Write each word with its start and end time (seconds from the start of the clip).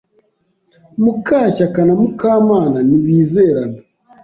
Mukashyaka 1.03 1.79
na 1.87 1.93
Mukamana 1.99 2.77
ntibizerana. 2.87 3.77